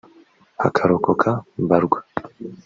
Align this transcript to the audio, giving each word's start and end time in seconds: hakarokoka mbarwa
hakarokoka 0.61 1.29
mbarwa 1.63 1.99